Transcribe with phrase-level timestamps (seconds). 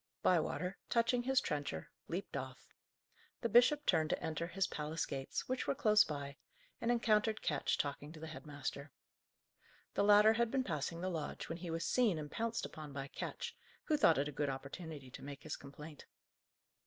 [0.23, 2.73] Bywater, touching his trencher, leaped off.
[3.41, 6.37] The bishop turned to enter his palace gates, which were close by,
[6.81, 8.91] and encountered Ketch talking to the head master.
[9.93, 13.09] The latter had been passing the lodge, when he was seen and pounced upon by
[13.09, 16.07] Ketch, who thought it a good opportunity to make his complaint.